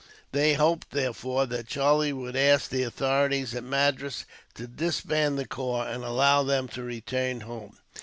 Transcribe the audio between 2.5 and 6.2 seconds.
the authorities at Madras to disband the corps, and